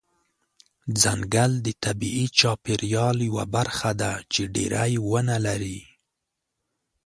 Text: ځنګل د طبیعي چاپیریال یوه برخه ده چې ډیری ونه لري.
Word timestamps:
ځنګل 1.01 1.51
د 1.65 1.67
طبیعي 1.85 2.25
چاپیریال 2.39 3.17
یوه 3.29 3.45
برخه 3.55 3.91
ده 4.01 4.11
چې 4.33 4.41
ډیری 4.55 4.91
ونه 5.09 5.37
لري. 5.45 5.79